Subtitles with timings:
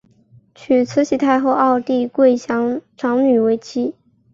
[0.55, 3.93] 娶慈禧太后二弟桂祥长女为妻。